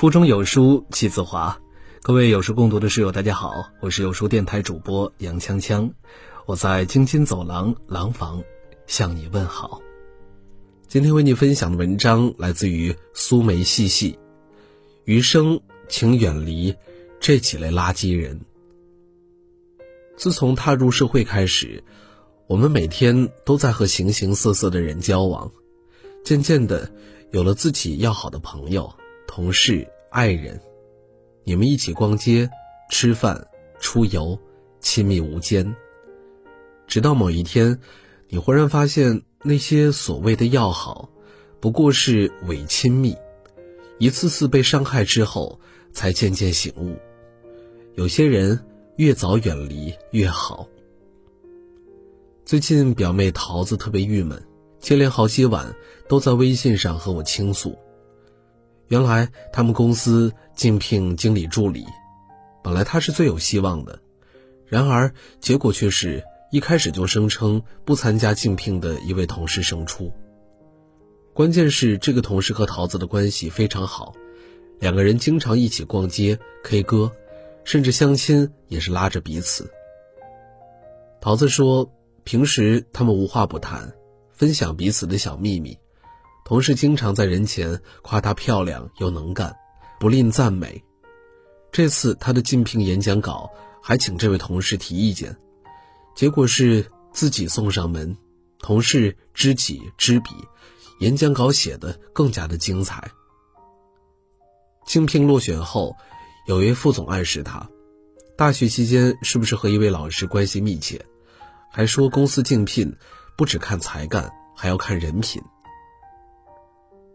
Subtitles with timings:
[0.00, 1.60] 腹中有书气自华，
[2.00, 5.92] 各位有书共读的室友，大家好，我是有书电台主播杨锵锵，
[6.46, 8.42] 我在京津走廊廊坊
[8.86, 9.82] 向你问好。
[10.88, 14.18] 今天为你分享的文章来自于苏梅细细，
[15.04, 16.74] 余生请远离
[17.20, 18.40] 这几类垃圾人。
[20.16, 21.84] 自从踏入社会开始，
[22.46, 25.52] 我们每天都在和形形色色的人交往，
[26.24, 26.90] 渐渐的
[27.32, 28.90] 有了自己要好的朋友。
[29.32, 30.60] 同事、爱人，
[31.44, 32.50] 你们一起逛街、
[32.90, 33.46] 吃饭、
[33.78, 34.36] 出游，
[34.80, 35.74] 亲密无间。
[36.88, 37.78] 直到某一天，
[38.28, 41.08] 你忽然发现，那些所谓的要好，
[41.60, 43.16] 不过是伪亲密。
[43.98, 45.60] 一次次被伤害之后，
[45.92, 46.96] 才渐渐醒悟，
[47.94, 48.58] 有些人
[48.96, 50.66] 越早远离越好。
[52.44, 54.42] 最近，表妹桃子特别郁闷，
[54.80, 55.72] 接连好几晚
[56.08, 57.78] 都在微信上和我倾诉。
[58.90, 61.86] 原来他们公司竞聘经理助理，
[62.60, 64.00] 本来他是最有希望的，
[64.66, 70.12] 然而结果却是一开始就声称不参加竞聘的一位同事胜出。
[71.32, 74.12] 关键是这个同事和桃子的关系非常好，
[74.80, 77.12] 两个人经常一起逛街、K 歌，
[77.62, 79.70] 甚至相亲也是拉着彼此。
[81.20, 81.88] 桃子说，
[82.24, 83.94] 平时他们无话不谈，
[84.32, 85.78] 分享彼此的小秘密。
[86.50, 89.56] 同事经常在人前夸她漂亮又能干，
[90.00, 90.82] 不吝赞美。
[91.70, 93.48] 这次她的竞聘演讲稿
[93.80, 95.36] 还请这位同事提意见，
[96.16, 98.16] 结果是自己送上门，
[98.58, 100.30] 同事知己知彼，
[100.98, 103.12] 演讲稿写的更加的精彩。
[104.84, 105.94] 竞聘落选后，
[106.48, 107.70] 有位副总暗示他，
[108.36, 111.00] 大学期间是不是和一位老师关系密切，
[111.70, 112.92] 还说公司竞聘
[113.36, 115.40] 不只看才干，还要看人品。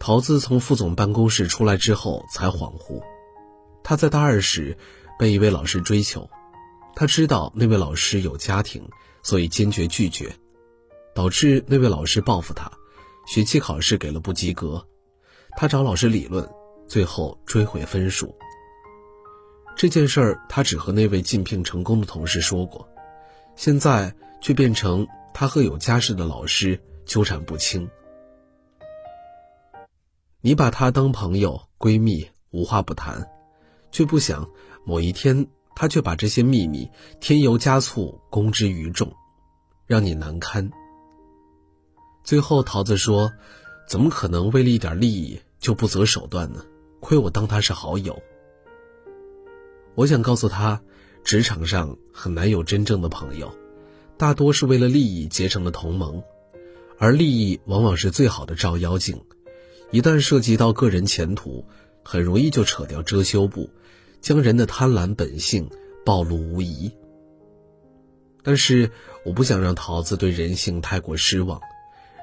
[0.00, 3.02] 桃子从副总办公室出来之后才恍惚，
[3.84, 4.74] 他在大二时
[5.18, 6.28] 被一位老师追求，
[6.96, 8.88] 他知道那位老师有家庭，
[9.22, 10.34] 所以坚决拒绝，
[11.14, 12.72] 导致那位老师报复他，
[13.26, 14.82] 学期考试给了不及格，
[15.54, 16.48] 他找老师理论，
[16.88, 18.34] 最后追回分数。
[19.76, 22.88] 这件事儿他只和那位竞聘成功的同事说过，
[23.54, 27.86] 现在却变成他和有家室的老师纠缠不清。
[30.42, 33.28] 你把她当朋友、闺蜜，无话不谈，
[33.90, 34.48] 却不想
[34.86, 36.88] 某一天她却把这些秘密
[37.20, 39.12] 添油加醋公之于众，
[39.86, 40.70] 让你难堪。
[42.24, 43.30] 最后，桃子说
[43.86, 46.64] ：“怎么可能为了一点利益就不择手段呢？
[47.00, 48.18] 亏我当他是好友。”
[49.94, 50.80] 我想告诉他，
[51.22, 53.52] 职场上很难有真正的朋友，
[54.16, 56.22] 大多是为了利益结成的同盟，
[56.98, 59.22] 而利益往往是最好的照妖镜。
[59.90, 61.64] 一旦涉及到个人前途，
[62.04, 63.68] 很容易就扯掉遮羞布，
[64.20, 65.68] 将人的贪婪本性
[66.04, 66.90] 暴露无遗。
[68.42, 68.90] 但是
[69.24, 71.60] 我不想让桃子对人性太过失望，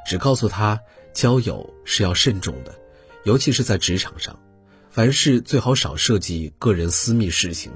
[0.08, 0.80] 只告诉他
[1.14, 2.74] 交友是要慎重的，
[3.26, 4.40] 尤其是在职场上，
[4.90, 7.72] 凡事最好少涉及个人私密事情，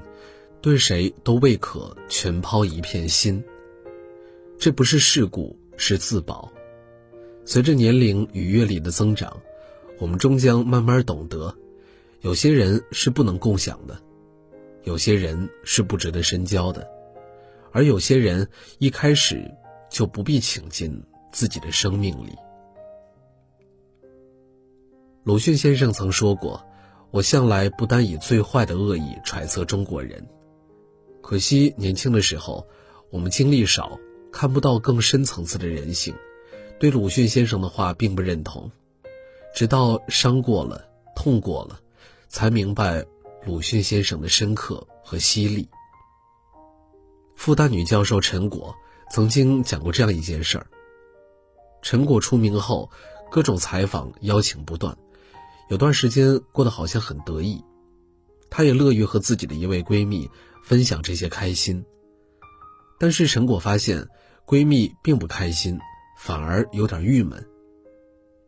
[0.62, 3.44] 对谁都未可全抛一片心。
[4.58, 6.50] 这不是事故，是自保。
[7.44, 9.38] 随着年龄与阅历的增长。
[10.02, 11.54] 我们终将慢慢懂得，
[12.22, 14.02] 有些人是不能共享的，
[14.82, 16.90] 有些人是不值得深交的，
[17.70, 18.48] 而有些人
[18.78, 19.48] 一开始
[19.88, 22.32] 就不必请进自己的生命里。
[25.22, 26.66] 鲁迅先生曾说过
[27.12, 30.26] ：“我向来不单以最坏的恶意揣测中国人。”
[31.22, 32.66] 可惜年轻的时候，
[33.08, 34.00] 我们经历少，
[34.32, 36.12] 看不到更深层次的人性，
[36.80, 38.68] 对鲁迅先生的话并不认同。
[39.54, 41.78] 直到伤过了、痛过了，
[42.28, 43.04] 才明白
[43.44, 45.68] 鲁迅先生的深刻和犀利。
[47.36, 48.74] 复旦女教授陈果
[49.10, 50.66] 曾经讲过这样一件事儿：
[51.82, 52.90] 陈果出名后，
[53.30, 54.96] 各种采访邀请不断，
[55.68, 57.62] 有段时间过得好像很得意，
[58.48, 60.30] 她也乐于和自己的一位闺蜜
[60.62, 61.84] 分享这些开心。
[62.98, 64.08] 但是陈果发现，
[64.46, 65.78] 闺蜜并不开心，
[66.16, 67.44] 反而有点郁闷。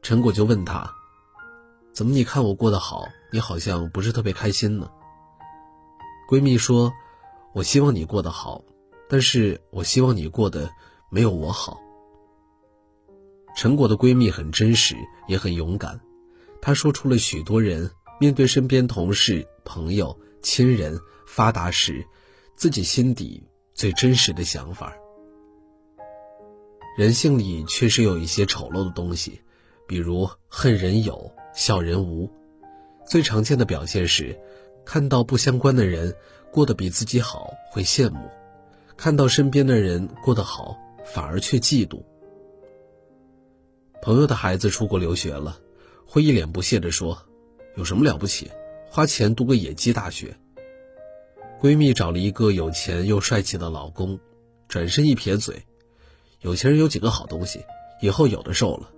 [0.05, 0.95] 陈果就问她
[1.95, 4.91] ：“怎么你看我过得好，你好像不是特别开心呢？”
[6.29, 6.93] 闺蜜说
[7.55, 8.63] ：“我希望你过得好，
[9.09, 10.71] 但是我希望你过得
[11.11, 11.81] 没有我好。”
[13.57, 14.95] 陈果的闺蜜很真实，
[15.27, 15.99] 也很勇敢，
[16.61, 17.91] 她说出了许多人
[18.21, 22.07] 面对身边同事、朋友、亲人发达时，
[22.57, 23.43] 自己心底
[23.73, 24.93] 最真实的想法。
[26.99, 29.41] 人性里确实有一些丑陋的东西。
[29.95, 32.29] 比如恨人有，笑人无，
[33.07, 34.37] 最常见的表现是，
[34.85, 36.13] 看到不相关的人
[36.51, 38.29] 过得比自己好会羡慕，
[38.97, 40.77] 看到身边的人过得好
[41.07, 42.03] 反而却嫉妒。
[44.03, 45.61] 朋友的孩子出国留学了，
[46.05, 47.17] 会一脸不屑地说
[47.79, 48.51] ：“有什么了不起？
[48.91, 50.37] 花钱读个野鸡大学。”
[51.63, 54.19] 闺蜜找了一个有钱又帅气的老公，
[54.67, 55.63] 转身一撇嘴
[56.43, 57.65] ：“有钱人有几个好东西，
[58.03, 58.91] 以后有的受了。”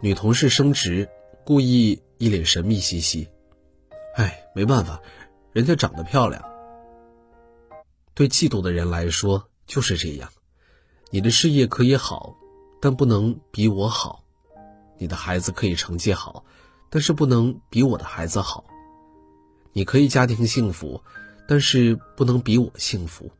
[0.00, 1.08] 女同事升职，
[1.44, 3.28] 故意一脸神秘兮兮
[4.16, 5.00] ：“哎，没办法，
[5.52, 6.42] 人家长得漂亮。”
[8.14, 10.30] 对嫉妒的人来说就是这样，
[11.10, 12.36] 你的事业可以好。
[12.78, 14.22] 但不能比我好，
[14.98, 16.44] 你的孩子可以成绩好，
[16.90, 18.64] 但是不能比我的孩子好。
[19.72, 21.02] 你可以家庭幸福，
[21.48, 23.30] 但是不能比我幸福。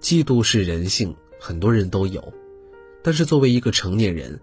[0.00, 2.32] 嫉妒是人性，很多人都有，
[3.02, 4.40] 但是作为一个成年人，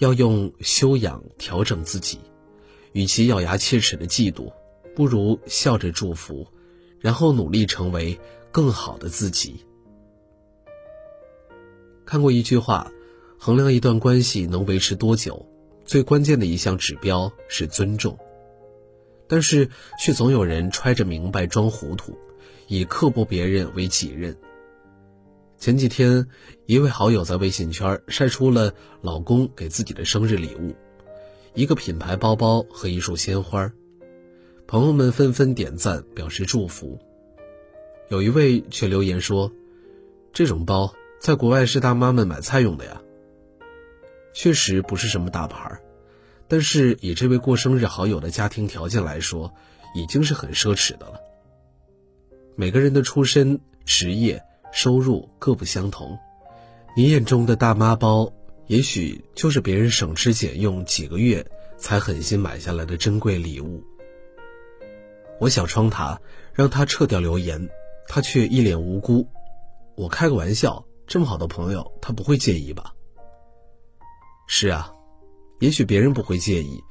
[0.00, 2.18] 要用修养调整自己。
[2.92, 4.52] 与其咬牙切齿的嫉妒，
[4.96, 6.48] 不如笑着祝福，
[6.98, 8.18] 然后努力成为
[8.50, 9.64] 更好的自己。
[12.04, 12.90] 看过一句话。
[13.42, 15.46] 衡量一段关系能维持多久，
[15.86, 18.18] 最关键的一项指标是尊重。
[19.26, 22.14] 但是，却总有人揣着明白装糊涂，
[22.66, 24.36] 以刻薄别人为己任。
[25.60, 26.26] 前几天，
[26.64, 28.72] 一位好友在微信圈晒出了
[29.02, 30.74] 老公给自己的生日礼物，
[31.52, 33.70] 一个品牌包包和一束鲜花，
[34.66, 36.98] 朋友们纷纷点赞表示祝福。
[38.08, 39.52] 有一位却留言说
[40.32, 42.98] ：“这种包在国外是大妈们买菜用的呀。”
[44.32, 45.78] 确实不是什么大牌，
[46.48, 49.52] 但是以这位过生日好友的家庭条件来说，
[49.94, 51.20] 已经是很奢侈的了。
[52.56, 54.42] 每个人的出身、职业、
[54.72, 56.18] 收入各不相同，
[56.96, 58.32] 你眼中的大妈包，
[58.66, 61.44] 也许就是别人省吃俭用几个月
[61.76, 63.82] 才狠心买下来的珍贵礼物。
[65.40, 66.20] 我小窗他，
[66.52, 67.68] 让他撤掉留言，
[68.06, 69.26] 他却一脸无辜。
[69.96, 72.94] 我开个玩笑，这么好的朋友，他不会介意吧？
[74.46, 74.92] 是啊，
[75.60, 76.82] 也许别人不会介意，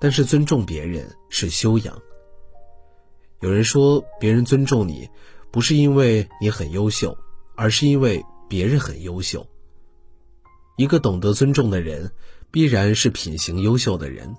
[0.00, 2.00] 但是尊重别人是修养。
[3.40, 5.08] 有人说，别人尊重你，
[5.50, 7.16] 不是因为你很优秀，
[7.58, 9.44] 而是因为别人很优秀。
[10.76, 12.12] 一个懂得尊重的人，
[12.52, 14.36] 必然是品行优秀的人。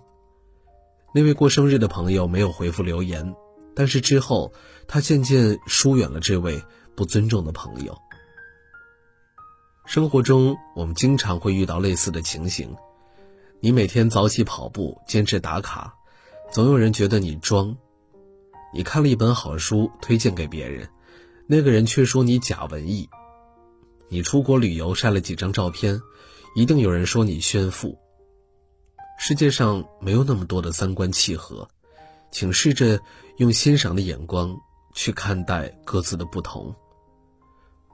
[1.13, 3.35] 那位过生日的朋友没有回复留言，
[3.75, 4.53] 但是之后
[4.87, 6.63] 他渐渐疏远了这位
[6.95, 7.97] 不尊重的朋友。
[9.85, 12.73] 生活中，我们经常会遇到类似的情形：
[13.59, 15.93] 你每天早起跑步，坚持打卡，
[16.53, 17.75] 总有人觉得你装；
[18.73, 20.87] 你看了一本好书，推荐给别人，
[21.51, 23.09] 那个人却说你假文艺；
[24.07, 25.99] 你出国旅游，晒了几张照片，
[26.55, 27.97] 一定有人说你炫富。
[29.17, 31.67] 世界上没有那么多的三观契合，
[32.29, 32.99] 请试着
[33.37, 34.55] 用欣赏的眼光
[34.93, 36.71] 去看待各自的不同，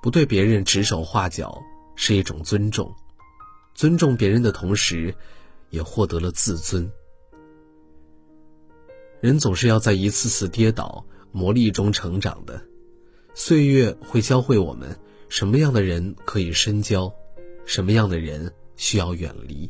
[0.01, 1.58] 不对别人指手画脚。
[1.96, 2.94] 是一种尊重，
[3.74, 5.16] 尊重别人的同时，
[5.69, 6.92] 也获得了自尊。
[9.22, 12.62] 人总是要在一次次跌倒、磨砺中成长的，
[13.36, 14.98] 岁月会教会我们
[15.30, 17.14] 什么样的人可以深交，
[17.66, 19.70] 什么样的人需要远离。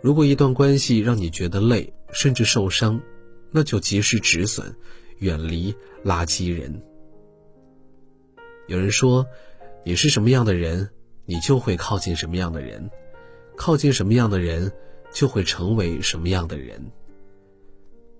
[0.00, 3.00] 如果一段关系让你觉得累，甚至受伤，
[3.52, 4.74] 那就及时止损，
[5.18, 6.82] 远离垃圾人。
[8.66, 9.24] 有人说。
[9.86, 10.88] 你是什么样的人，
[11.26, 12.88] 你就会靠近什么样的人；
[13.54, 14.72] 靠近什么样的人，
[15.12, 16.90] 就会成为什么样的人。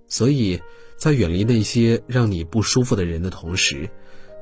[0.07, 0.61] 所以，
[0.97, 3.89] 在远离那些让你不舒服的人的同时，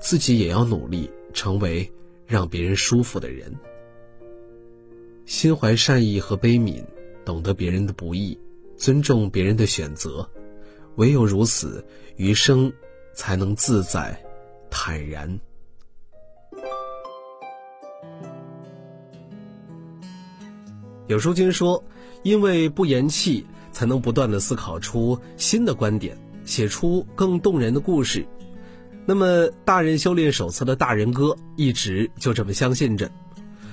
[0.01, 1.91] 自己也要努力成为
[2.27, 3.55] 让别人舒服的人。
[5.25, 6.85] 心怀善意和悲悯，
[7.25, 8.39] 懂得别人的不易，
[8.77, 10.29] 尊重别人的选择，
[10.97, 11.85] 唯有如此，
[12.17, 12.71] 余生
[13.15, 14.21] 才能自在、
[14.69, 15.41] 坦然。
[21.07, 21.83] 有书君说
[22.25, 28.25] ：“因为不言弃，才能不断的思考出新的观点，写出更动人的故事。”
[29.05, 29.27] 那么，
[29.65, 33.11] 《大人修炼手册》的大人哥一直就这么相信着，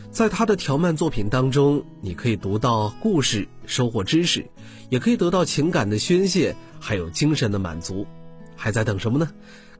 [0.09, 4.43] 在他的条漫作品当中，你可以读到故事，收获知识，
[4.89, 8.07] 也可以得到情感的宣泄，还有精神的满足。
[8.55, 9.29] 还在等什么呢？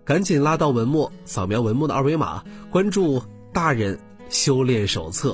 [0.06, 3.20] 赶紧拉到文末，扫描文末的二维码，关注
[3.52, 4.00] 《大人
[4.30, 5.32] 修炼手册》。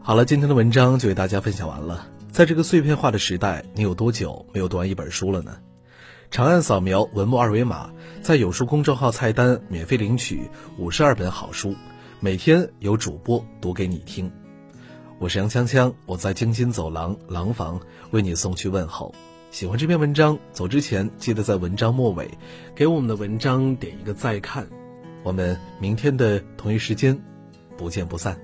[0.00, 2.06] 好了，今天的文章就为大家分享完了。
[2.30, 5.56] 在这个碎片化的时代，你有多久没有读完一本书了呢？
[6.30, 7.90] 长按扫描文末二维码，
[8.22, 11.74] 在有书公众号菜单免费领取五十二本好书，
[12.20, 14.30] 每天有主播读给你听。
[15.18, 17.80] 我是杨锵锵，我在京津走廊廊坊
[18.10, 19.12] 为你送去问候。
[19.50, 22.30] 喜欢这篇文章，走之前记得在文章末尾
[22.74, 24.68] 给我们的文章点一个再看。
[25.24, 27.18] 我们明天的同一时间，
[27.76, 28.38] 不见不散。